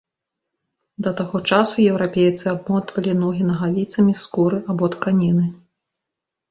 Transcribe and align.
Да 1.07 1.11
таго 1.19 1.41
часу 1.49 1.75
еўрапейцы 1.91 2.45
абмотвалі 2.55 3.11
ногі 3.23 3.43
нагавіцамі 3.51 4.13
з 4.19 4.27
скуры 4.27 4.57
або 4.75 4.85
тканіны. 4.99 5.45